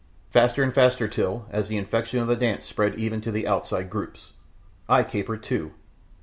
Faster 0.31 0.63
and 0.63 0.73
faster 0.73 1.07
till, 1.07 1.45
as 1.51 1.67
the 1.67 1.77
infection 1.77 2.17
of 2.19 2.27
the 2.27 2.35
dance 2.35 2.65
spread 2.65 2.95
even 2.95 3.21
to 3.21 3.29
the 3.31 3.47
outside 3.47 3.91
groups, 3.91 4.33
I 4.89 5.03
capered 5.03 5.43
too. 5.43 5.73